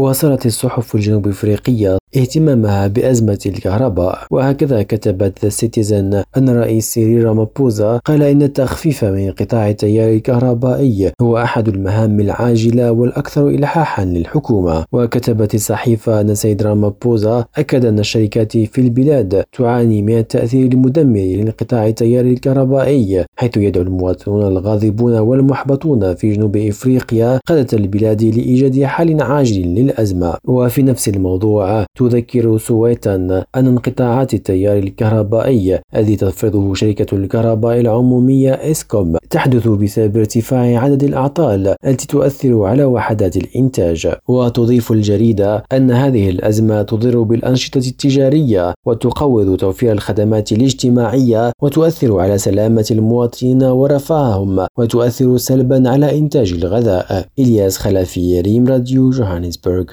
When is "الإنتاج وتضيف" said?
43.36-44.92